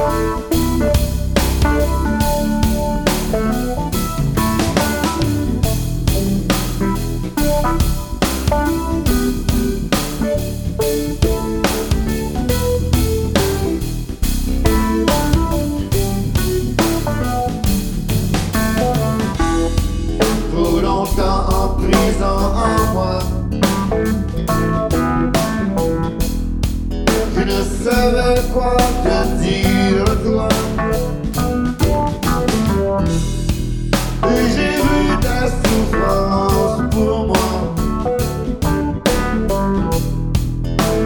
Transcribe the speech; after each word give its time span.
Bye. 0.00 0.49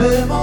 내 0.00 0.24
맘. 0.24 0.39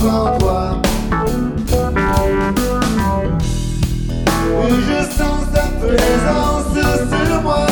Toi. 0.00 0.80
Je 4.70 5.04
sens 5.16 5.44
ta 5.52 5.66
présence 5.80 6.74
sur 7.10 7.42
moi. 7.42 7.66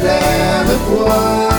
Je 0.00 0.06
t'aime 0.06 0.78
toi. 0.88 1.49